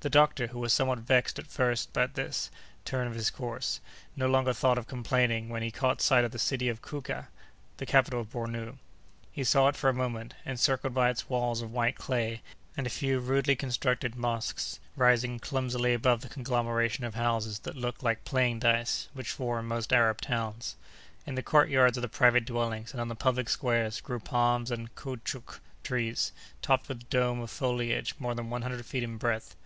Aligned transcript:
The 0.00 0.10
doctor, 0.10 0.48
who 0.48 0.58
was 0.58 0.74
somewhat 0.74 0.98
vexed 0.98 1.38
at 1.38 1.46
first 1.46 1.96
at 1.96 2.12
this 2.12 2.50
turn 2.84 3.06
of 3.06 3.14
his 3.14 3.30
course, 3.30 3.80
no 4.14 4.28
longer 4.28 4.52
thought 4.52 4.76
of 4.76 4.86
complaining 4.86 5.48
when 5.48 5.62
he 5.62 5.70
caught 5.70 6.02
sight 6.02 6.24
of 6.26 6.30
the 6.30 6.38
city 6.38 6.68
of 6.68 6.82
Kouka, 6.82 7.28
the 7.78 7.86
capital 7.86 8.20
of 8.20 8.30
Bornou. 8.30 8.76
He 9.32 9.44
saw 9.44 9.68
it 9.68 9.76
for 9.76 9.88
a 9.88 9.94
moment, 9.94 10.34
encircled 10.44 10.92
by 10.92 11.08
its 11.08 11.30
walls 11.30 11.62
of 11.62 11.72
white 11.72 11.96
clay, 11.96 12.42
and 12.76 12.86
a 12.86 12.90
few 12.90 13.18
rudely 13.18 13.56
constructed 13.56 14.14
mosques 14.14 14.78
rising 14.94 15.38
clumsily 15.38 15.94
above 15.94 16.20
that 16.20 16.32
conglomeration 16.32 17.04
of 17.06 17.14
houses 17.14 17.60
that 17.60 17.74
look 17.74 18.02
like 18.02 18.24
playing 18.26 18.58
dice, 18.58 19.08
which 19.14 19.30
form 19.32 19.66
most 19.68 19.90
Arab 19.90 20.20
towns. 20.20 20.76
In 21.26 21.34
the 21.34 21.42
court 21.42 21.70
yards 21.70 21.96
of 21.96 22.02
the 22.02 22.08
private 22.08 22.44
dwellings, 22.44 22.92
and 22.92 23.00
on 23.00 23.08
the 23.08 23.14
public 23.16 23.48
squares, 23.48 24.02
grew 24.02 24.20
palms 24.20 24.70
and 24.70 24.94
caoutchouc 24.96 25.60
trees 25.82 26.32
topped 26.60 26.88
with 26.90 27.00
a 27.00 27.04
dome 27.04 27.40
of 27.40 27.50
foliage 27.50 28.14
more 28.18 28.34
than 28.34 28.50
one 28.50 28.60
hundred 28.60 28.84
feet 28.84 29.02
in 29.02 29.16
breadth. 29.16 29.56